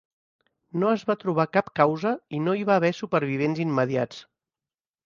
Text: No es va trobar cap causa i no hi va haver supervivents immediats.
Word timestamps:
No 0.83 0.89
es 0.93 1.03
va 1.09 1.17
trobar 1.25 1.45
cap 1.57 1.69
causa 1.81 2.15
i 2.39 2.43
no 2.47 2.59
hi 2.63 2.67
va 2.71 2.81
haver 2.81 2.93
supervivents 3.03 3.65
immediats. 3.69 4.27